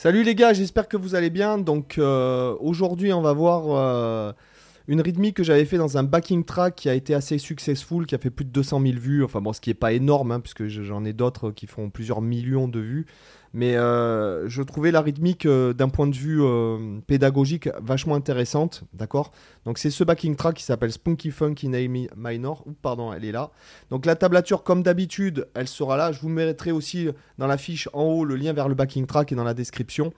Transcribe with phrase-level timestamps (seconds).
[0.00, 1.58] Salut les gars, j'espère que vous allez bien.
[1.58, 4.32] Donc euh, aujourd'hui, on va voir euh,
[4.86, 8.14] une rythmique que j'avais fait dans un backing track qui a été assez successful, qui
[8.14, 9.24] a fait plus de 200 000 vues.
[9.24, 12.20] Enfin bon, ce qui est pas énorme, hein, puisque j'en ai d'autres qui font plusieurs
[12.20, 13.06] millions de vues.
[13.54, 18.84] Mais euh, je trouvais la rythmique euh, d'un point de vue euh, pédagogique vachement intéressante,
[18.92, 19.32] d'accord?
[19.64, 22.64] Donc c'est ce backing track qui s'appelle Spunky Funky Name Minor.
[22.82, 23.50] Pardon, elle est là.
[23.90, 26.12] Donc la tablature, comme d'habitude, elle sera là.
[26.12, 27.08] Je vous mettrai aussi
[27.38, 30.12] dans la fiche en haut le lien vers le backing track et dans la description.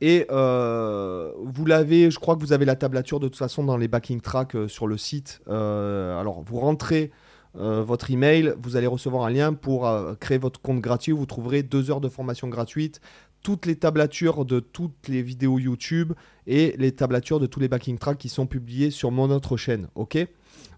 [0.00, 3.88] Et vous l'avez, je crois que vous avez la tablature de toute façon dans les
[3.88, 5.40] backing tracks sur le site.
[5.46, 7.10] alors vous rentrez
[7.56, 11.12] euh, votre email, vous allez recevoir un lien pour euh, créer votre compte gratuit.
[11.12, 13.00] Vous trouverez deux heures de formation gratuite,
[13.42, 16.12] toutes les tablatures de toutes les vidéos YouTube
[16.46, 19.88] et les tablatures de tous les backing tracks qui sont publiés sur mon autre chaîne.
[19.94, 20.18] Ok?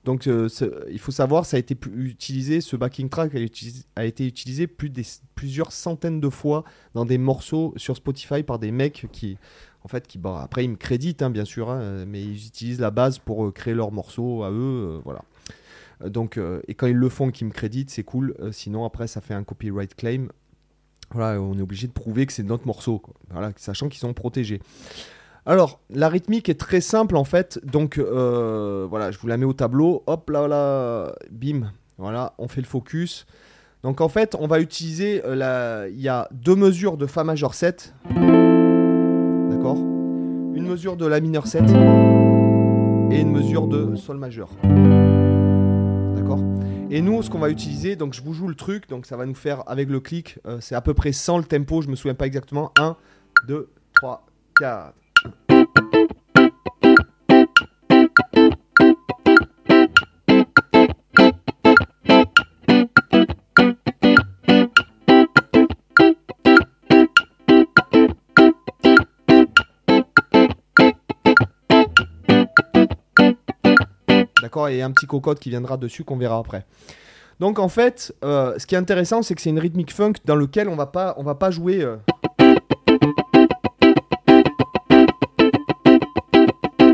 [0.05, 0.49] Donc euh,
[0.91, 3.35] il faut savoir, ça a été utilisé, ce backing track
[3.97, 9.07] a, été utilisé plusieurs centaines de fois dans des morceaux sur Spotify par des mecs
[9.13, 9.39] qui,
[9.83, 12.81] en fait, qui, bon, après ils me créditent hein, bien sûr, hein, mais ils utilisent
[12.81, 15.23] la base pour créer leurs morceaux à eux, voilà.
[16.03, 18.35] Euh, donc, euh, et quand ils le font, qu'ils me créditent, c'est cool.
[18.41, 20.29] Euh, sinon, après, ça fait un copyright claim.
[21.11, 24.61] Voilà, on est obligé de prouver que c'est notre morceau, Voilà, sachant qu'ils sont protégés.
[25.47, 27.61] Alors, la rythmique est très simple en fait.
[27.65, 30.03] Donc, voilà, je vous la mets au tableau.
[30.07, 31.73] Hop là, là, bim.
[31.99, 33.27] Voilà, on fait le focus.
[33.83, 35.23] Donc, en fait, on va utiliser.
[35.27, 35.87] la...
[35.89, 37.95] Il y a deux mesures de Fa majeur 7.
[38.15, 39.77] D'accord?
[39.77, 41.63] Une mesure de La mineur 7.
[43.11, 44.49] Et une mesure de Sol majeur.
[46.91, 49.27] Et nous, ce qu'on va utiliser, donc je vous joue le truc, donc ça va
[49.27, 51.97] nous faire avec le clic, euh, c'est à peu près 100 le tempo, je me
[51.97, 52.73] souviens pas exactement.
[52.79, 52.97] 1,
[53.47, 54.27] 2, 3,
[54.59, 54.95] 4.
[74.71, 76.67] Et un petit cocotte qui viendra dessus qu'on verra après.
[77.41, 80.37] Donc en fait, euh, ce qui est intéressant, c'est que c'est une rythmique funk dans
[80.37, 81.83] lequel on va pas, on va pas jouer.
[81.83, 81.97] Euh,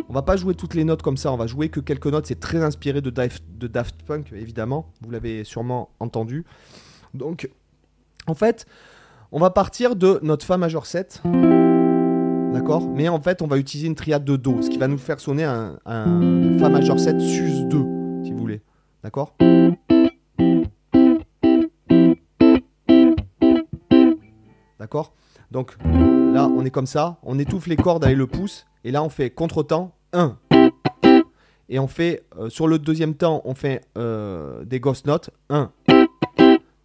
[0.08, 1.32] on va pas jouer toutes les notes comme ça.
[1.32, 2.26] On va jouer que quelques notes.
[2.26, 4.92] C'est très inspiré de Daft, de Daft Punk, évidemment.
[5.02, 6.44] Vous l'avez sûrement entendu.
[7.14, 7.50] Donc,
[8.26, 8.66] en fait,
[9.32, 11.22] on va partir de notre Fa majeur 7.
[12.52, 14.98] D'accord Mais en fait, on va utiliser une triade de Do, ce qui va nous
[14.98, 15.78] faire sonner un,
[16.58, 18.60] Fa majeur 7 sus 2, si vous voulez.
[19.02, 19.34] D'accord
[24.78, 25.12] D'accord
[25.50, 29.02] Donc là, on est comme ça, on étouffe les cordes avec le pouce, et là,
[29.02, 30.36] on fait contre-temps 1.
[31.68, 35.70] Et on fait, euh, sur le deuxième temps, on fait euh, des ghost notes 1.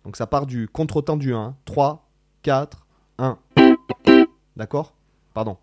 [0.04, 1.56] Donc ça part du contre-temps du 1.
[1.66, 2.08] 3,
[2.44, 2.86] 4,
[3.18, 3.40] 1.
[4.56, 4.95] D'accord
[5.36, 5.58] Pardon.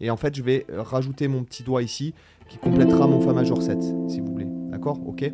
[0.00, 2.14] Et en fait, je vais rajouter mon petit doigt ici
[2.48, 4.46] qui complétera mon Fa majeur 7, si vous voulez.
[4.70, 5.00] D'accord?
[5.04, 5.28] Ok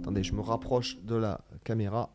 [0.00, 2.10] Attendez, je me rapproche de la caméra.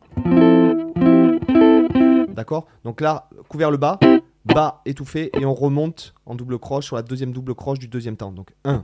[2.28, 2.68] D'accord?
[2.84, 4.00] Donc là, couvert le bas,
[4.44, 8.18] bas étouffé, et on remonte en double croche sur la deuxième double croche du deuxième
[8.18, 8.34] temps.
[8.34, 8.84] Donc 1.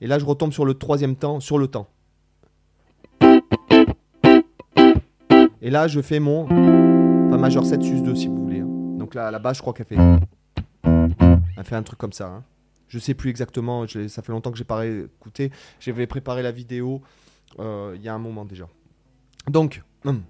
[0.00, 1.86] Et là, je retombe sur le troisième temps, sur le temps.
[5.62, 6.48] Et là, je fais mon
[7.30, 8.39] Fa majeur 7 sus 2, si vous voulez.
[9.10, 9.96] Donc là, la je crois qu'elle fait.
[11.64, 12.28] Fait un truc comme ça.
[12.28, 12.44] Hein.
[12.86, 13.84] Je sais plus exactement.
[14.06, 15.50] Ça fait longtemps que j'ai pas écouté.
[15.80, 17.02] J'avais préparé la vidéo
[17.58, 18.68] euh, il y a un moment déjà.
[19.48, 19.82] Donc.
[20.04, 20.22] Hum.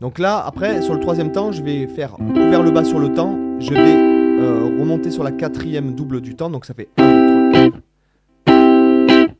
[0.00, 3.12] Donc là, après, sur le troisième temps, je vais faire ouvert le bas sur le
[3.12, 3.38] temps.
[3.60, 6.48] Je vais euh, remonter sur la quatrième double du temps.
[6.48, 7.72] Donc ça fait 1,
[8.46, 9.32] 2,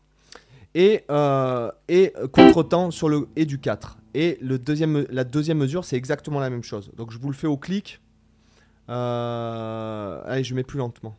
[0.75, 3.97] Et, euh, et contre-temps sur le et du 4.
[4.13, 6.91] Et la deuxième mesure, c'est exactement la même chose.
[6.96, 8.02] Donc je vous le fais au clic.
[8.90, 11.18] Euh, allez, je mets plus lentement.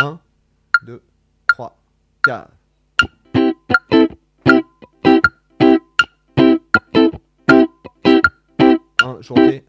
[0.00, 0.18] 1,
[0.84, 1.02] 2,
[1.46, 1.78] 3,
[2.24, 2.50] 4.
[9.02, 9.64] 1, je refais.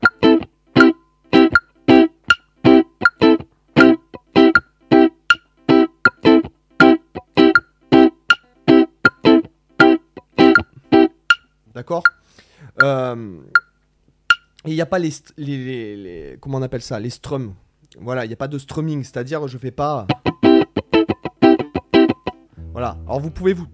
[12.84, 13.39] Euh,
[14.66, 17.54] Il n'y a pas les, Comment on appelle ça Les strums.
[18.00, 20.06] Voilà, il n'y a pas de strumming, c'est-à-dire je fais pas.
[22.74, 22.98] Voilà.
[23.07, 23.66] Alors vous pouvez vous,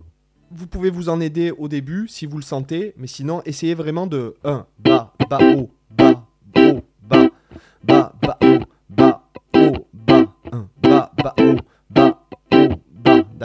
[0.51, 4.07] vous pouvez vous en aider au début si vous le sentez, mais sinon essayez vraiment
[4.07, 5.71] de 1, bas, bas, haut,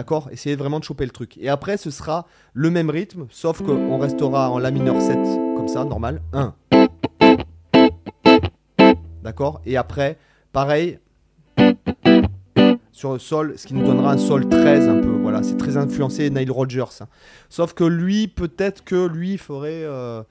[0.09, 1.37] D'accord Essayez vraiment de choper le truc.
[1.37, 5.19] Et après, ce sera le même rythme, sauf qu'on restera en La mineur 7,
[5.55, 6.23] comme ça, normal.
[6.33, 6.55] 1.
[9.23, 9.61] D'accord?
[9.67, 10.17] Et après,
[10.51, 10.99] pareil,
[12.91, 15.11] sur le sol, ce qui nous donnera un sol 13 un peu.
[15.11, 16.85] Voilà, c'est très influencé Nile Rodgers.
[17.03, 17.09] hein.
[17.51, 19.83] Sauf que lui, peut-être que lui ferait.
[19.85, 20.23] euh,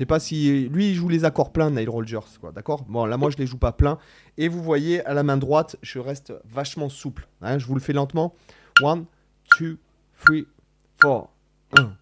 [0.00, 0.68] sais pas si.
[0.68, 2.84] Lui, il joue les accords pleins, Nile Rodgers, quoi, d'accord?
[2.88, 3.98] Bon, là, moi, je les joue pas pleins.
[4.38, 7.28] Et vous voyez, à la main droite, je reste vachement souple.
[7.42, 7.58] hein.
[7.58, 8.34] je vous le fais lentement.
[8.82, 9.04] 1,
[9.60, 9.78] 2,
[10.24, 10.36] 3,
[11.02, 11.28] 4,
[11.76, 11.92] 1.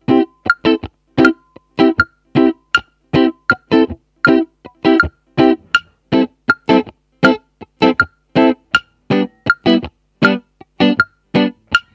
[11.34, 11.50] Vous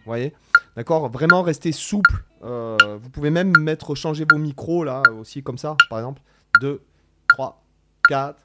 [0.05, 0.33] voyez?
[0.75, 1.09] D'accord?
[1.09, 2.25] Vraiment rester souple.
[2.43, 6.21] Euh, vous pouvez même mettre, changer vos micros là aussi comme ça, par exemple.
[6.61, 6.81] 2,
[7.29, 7.63] 3,
[8.07, 8.43] 4,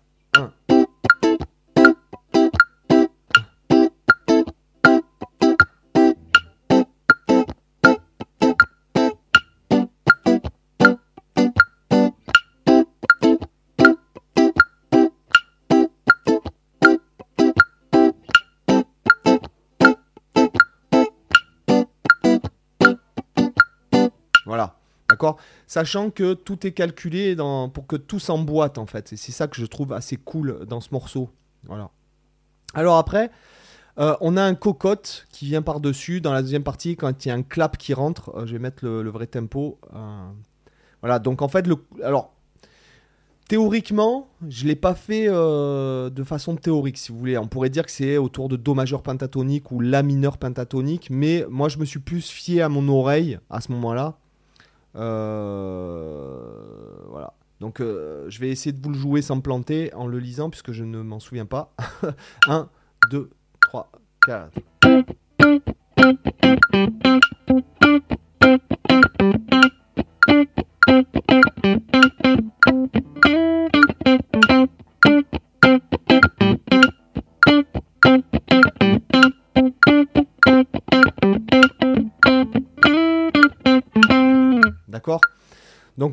[24.49, 24.75] Voilà.
[25.09, 25.37] D'accord?
[25.67, 29.15] Sachant que tout est calculé pour que tout s'emboîte en fait.
[29.15, 31.31] C'est ça que je trouve assez cool dans ce morceau.
[31.65, 31.91] Voilà.
[32.75, 33.31] Alors après,
[33.99, 36.21] euh, on a un cocotte qui vient par-dessus.
[36.21, 38.59] Dans la deuxième partie, quand il y a un clap qui rentre, euh, je vais
[38.59, 39.79] mettre le, vrai tempo.
[39.95, 40.29] euh,
[41.01, 41.65] voilà, donc en fait,
[42.03, 42.33] alors,
[43.49, 47.39] théoriquement, je ne l'ai pas fait de façon théorique, si vous voulez.
[47.39, 51.47] On pourrait dire que c'est autour de Do majeur pentatonique ou La mineur pentatonique, mais
[51.49, 54.19] moi, je me suis plus fié à mon oreille à ce moment-là.
[54.99, 56.49] Euh,
[57.09, 57.35] voilà.
[57.61, 60.73] Donc, euh, je vais essayer de vous le jouer sans planter en le lisant, puisque
[60.73, 61.75] je ne m'en souviens pas.
[62.49, 62.69] 1,
[63.11, 63.31] 2,
[63.61, 63.91] 3,
[64.27, 64.53] 4.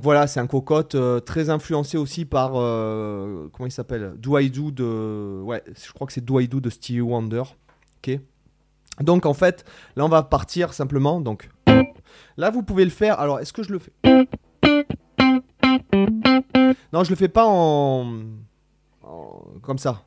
[0.05, 2.51] Voilà, c'est un cocotte euh, très influencé aussi par.
[2.55, 5.41] euh, comment il s'appelle Do I Do de.
[5.41, 7.41] Ouais, je crois que c'est Do I Do de Stevie Wonder.
[7.97, 8.19] Ok
[9.01, 9.65] Donc en fait,
[9.95, 11.21] là on va partir simplement.
[11.21, 11.49] Donc
[12.37, 13.19] là vous pouvez le faire.
[13.19, 13.91] Alors est-ce que je le fais?
[16.93, 18.05] Non, je le fais pas en.
[19.01, 20.03] en- comme ça.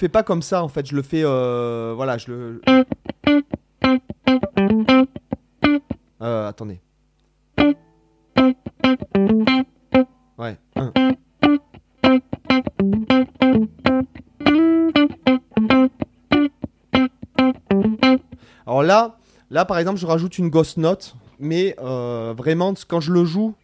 [0.00, 2.62] Fais pas comme ça en fait, je le fais euh, voilà, je le
[6.22, 6.80] Euh, attendez.
[10.38, 10.56] Ouais.
[18.66, 19.18] Alors là,
[19.50, 23.54] là par exemple, je rajoute une ghost note, mais euh, vraiment quand je le joue,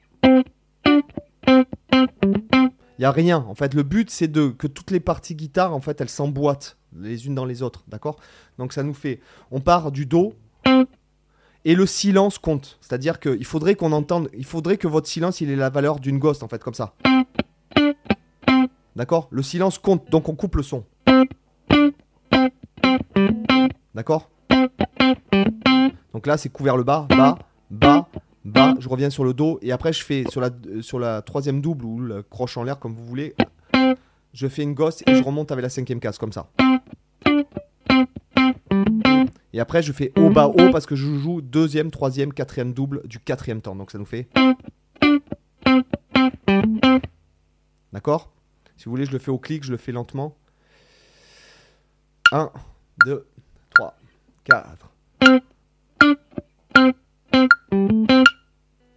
[2.98, 3.44] il y a rien.
[3.48, 6.76] En fait, le but c'est de que toutes les parties guitare en fait, elles s'emboîtent
[6.98, 8.16] les unes dans les autres, d'accord?
[8.58, 10.34] Donc ça nous fait on part du do
[11.64, 12.78] et le silence compte.
[12.80, 16.18] C'est-à-dire qu'il faudrait qu'on entende, il faudrait que votre silence il ait la valeur d'une
[16.18, 16.94] ghost en fait comme ça.
[18.94, 19.28] D'accord?
[19.30, 20.84] Le silence compte, donc on coupe le son.
[23.94, 24.30] D'accord?
[26.12, 27.38] Donc là c'est couvert le bas, bas,
[27.70, 28.08] bas,
[28.50, 31.22] bas, je reviens sur le do et après je fais sur la, euh, sur la
[31.22, 33.34] troisième double ou le croche en l'air comme vous voulez,
[34.32, 36.48] je fais une gosse et je remonte avec la cinquième case comme ça.
[39.52, 43.02] Et après je fais haut bas haut parce que je joue deuxième, troisième, quatrième double
[43.06, 43.74] du quatrième temps.
[43.74, 44.28] Donc ça nous fait.
[47.92, 48.30] D'accord?
[48.76, 50.36] Si vous voulez je le fais au clic, je le fais lentement.
[52.32, 52.50] 1,
[53.06, 53.26] 2,
[53.74, 53.96] 3,
[54.44, 54.85] 4.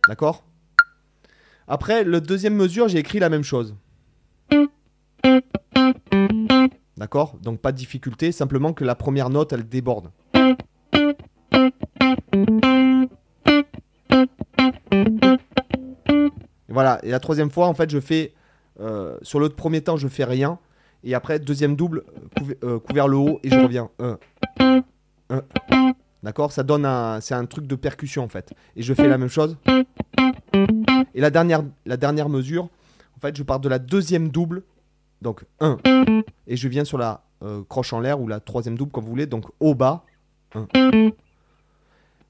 [0.10, 0.44] D'accord?
[1.68, 3.76] Après, le deuxième mesure, j'ai écrit la même chose.
[6.98, 7.38] D'accord?
[7.44, 10.10] Donc pas de difficulté, simplement que la première note, elle déborde.
[16.68, 18.34] Voilà, et la troisième fois, en fait, je fais...
[18.80, 20.58] euh, sur le premier temps, je fais rien.
[21.04, 22.04] Et après, deuxième double,
[22.64, 23.92] euh, couvert le haut, et je reviens.
[26.22, 26.52] D'accord?
[26.52, 26.86] Ça donne.
[27.22, 28.54] C'est un truc de percussion, en fait.
[28.76, 29.56] Et je fais la même chose.
[31.16, 32.70] Et la dernière, mesure,
[33.18, 34.64] En fait, je pars de la deuxième double.
[35.22, 35.78] Donc 1.
[36.48, 39.10] Et je viens sur la euh, croche en l'air ou la troisième double, comme vous
[39.10, 39.26] voulez.
[39.26, 40.04] Donc au bas.
[40.56, 40.68] 1.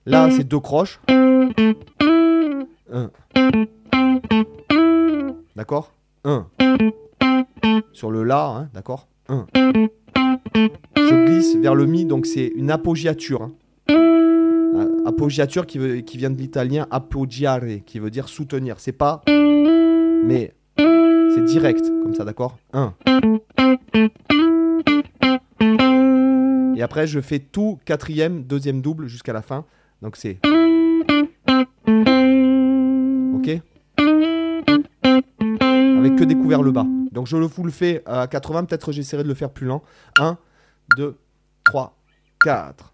[0.05, 0.99] Là, c'est deux croches.
[1.07, 1.49] 1.
[5.55, 5.93] D'accord?
[6.23, 6.47] 1.
[7.93, 9.07] Sur le La, hein, d'accord?
[9.27, 9.45] 1.
[10.95, 13.43] Je glisse vers le Mi, donc c'est une appoggiature.
[13.43, 13.51] hein.
[15.09, 15.79] Appoggiature qui,
[16.17, 18.79] vient de l'italien appoggiare, qui veut dire soutenir.
[18.79, 19.23] C'est pas.
[19.27, 22.59] Mais c'est direct, comme ça, d'accord?
[22.73, 22.93] 1.
[26.75, 29.65] Et après, je fais tout quatrième, deuxième double jusqu'à la fin.
[30.03, 30.37] Donc c'est.
[33.33, 33.49] Ok?
[35.97, 36.85] Avec que découvert le bas.
[37.11, 39.81] Donc je le vous le fais à 80, peut-être j'essaierai de le faire plus lent.
[40.19, 40.37] 1,
[40.97, 41.17] 2,
[41.63, 41.97] 3,
[42.43, 42.93] 4.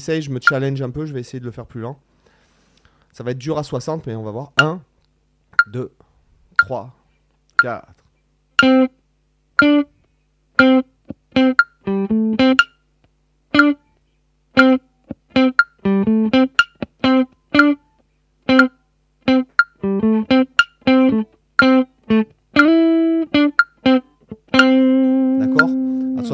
[0.00, 2.00] J'essaye, je me challenge un peu, je vais essayer de le faire plus lent.
[3.12, 4.52] Ça va être dur à 60, mais on va voir.
[4.56, 4.80] 1,
[5.72, 5.92] 2,
[6.56, 6.94] 3,
[7.60, 7.86] 4.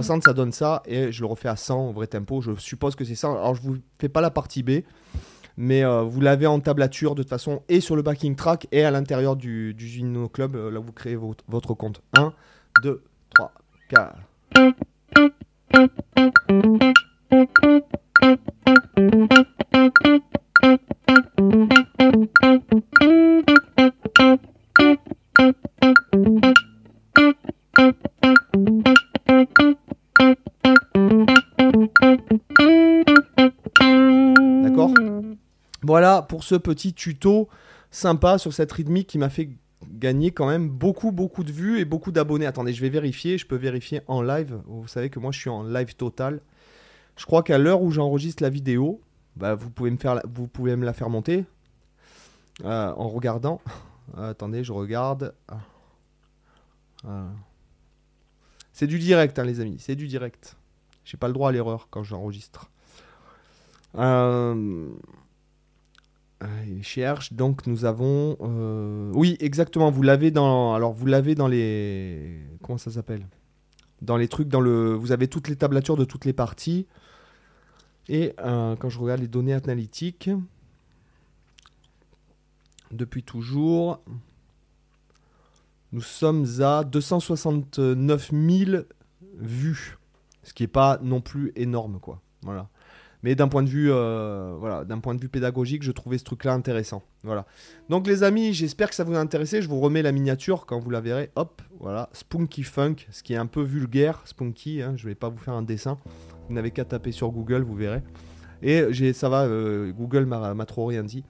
[0.06, 2.40] 60, ça donne ça, et je le refais à 100 au vrai tempo.
[2.40, 3.28] Je suppose que c'est ça.
[3.28, 4.82] Alors, je vous fais pas la partie B,
[5.56, 8.84] mais euh, vous l'avez en tablature de toute façon, et sur le backing track, et
[8.84, 9.86] à l'intérieur du, du
[10.32, 12.02] Club, euh, là vous créez votre, votre compte.
[12.16, 12.32] 1,
[12.82, 13.02] 2,
[13.34, 13.52] 3,
[13.90, 14.16] 4.
[36.46, 37.48] Ce petit tuto
[37.90, 39.50] sympa sur cette rythmique qui m'a fait
[39.88, 42.46] gagner quand même beaucoup beaucoup de vues et beaucoup d'abonnés.
[42.46, 44.60] Attendez, je vais vérifier, je peux vérifier en live.
[44.66, 46.40] Vous savez que moi je suis en live total.
[47.16, 49.00] Je crois qu'à l'heure où j'enregistre la vidéo,
[49.36, 51.44] bah, vous, pouvez me faire la- vous pouvez me la faire monter
[52.64, 53.60] euh, en regardant.
[54.18, 55.34] Euh, attendez, je regarde.
[57.02, 57.26] Voilà.
[58.72, 60.56] C'est du direct, hein, les amis, c'est du direct.
[61.04, 62.70] J'ai pas le droit à l'erreur quand j'enregistre.
[63.96, 64.88] Euh...
[66.42, 67.32] euh, il cherche.
[67.32, 68.36] Donc nous avons.
[68.40, 69.90] euh, Oui, exactement.
[69.90, 70.74] Vous l'avez dans.
[70.74, 72.40] Alors vous l'avez dans les.
[72.62, 73.26] Comment ça s'appelle?
[74.02, 74.94] Dans les trucs, dans le.
[74.94, 76.86] Vous avez toutes les tablatures de toutes les parties.
[78.08, 80.30] Et euh, quand je regarde les données analytiques,
[82.92, 84.00] depuis toujours,
[85.92, 88.82] nous sommes à 269 000
[89.38, 89.98] vues,
[90.44, 92.20] ce qui est pas non plus énorme, quoi.
[92.42, 92.68] Voilà.
[93.26, 96.22] Mais d'un point de vue, euh, voilà, d'un point de vue pédagogique, je trouvais ce
[96.22, 97.02] truc-là intéressant.
[97.24, 97.44] Voilà.
[97.88, 99.60] Donc les amis, j'espère que ça vous a intéressé.
[99.62, 101.32] Je vous remets la miniature quand vous la verrez.
[101.34, 104.80] Hop, voilà, Spunky Funk, ce qui est un peu vulgaire, Spunky.
[104.80, 105.98] Hein, je vais pas vous faire un dessin.
[106.46, 108.00] Vous n'avez qu'à taper sur Google, vous verrez.
[108.62, 111.24] Et ça va, euh, Google m'a trop rien dit.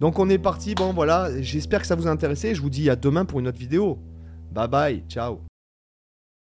[0.00, 0.74] Donc on est parti.
[0.74, 2.54] Bon voilà, j'espère que ça vous a intéressé.
[2.54, 3.98] Je vous dis à demain pour une autre vidéo.
[4.52, 5.42] Bye bye, ciao.